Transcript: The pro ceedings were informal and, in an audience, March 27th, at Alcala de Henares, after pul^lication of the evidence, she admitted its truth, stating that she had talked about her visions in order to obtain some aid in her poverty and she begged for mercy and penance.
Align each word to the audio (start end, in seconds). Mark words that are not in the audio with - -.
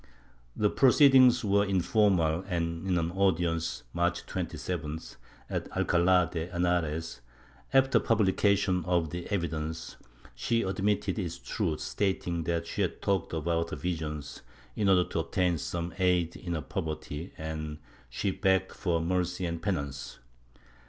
The 0.55 0.71
pro 0.71 0.89
ceedings 0.89 1.45
were 1.45 1.63
informal 1.63 2.43
and, 2.47 2.87
in 2.87 2.97
an 2.97 3.11
audience, 3.11 3.83
March 3.93 4.25
27th, 4.25 5.17
at 5.47 5.71
Alcala 5.77 6.27
de 6.33 6.47
Henares, 6.47 7.19
after 7.71 7.99
pul^lication 7.99 8.83
of 8.87 9.11
the 9.11 9.27
evidence, 9.29 9.97
she 10.33 10.63
admitted 10.63 11.19
its 11.19 11.37
truth, 11.37 11.81
stating 11.81 12.45
that 12.45 12.65
she 12.65 12.81
had 12.81 13.03
talked 13.03 13.31
about 13.31 13.69
her 13.69 13.75
visions 13.75 14.41
in 14.75 14.89
order 14.89 15.03
to 15.07 15.19
obtain 15.19 15.59
some 15.59 15.93
aid 15.99 16.35
in 16.35 16.53
her 16.55 16.61
poverty 16.61 17.31
and 17.37 17.77
she 18.09 18.31
begged 18.31 18.71
for 18.71 18.99
mercy 18.99 19.45
and 19.45 19.61
penance. 19.61 20.17